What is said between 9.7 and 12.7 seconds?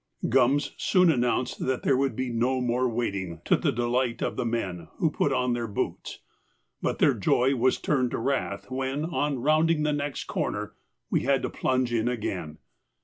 the next corner, we had to plunge in again.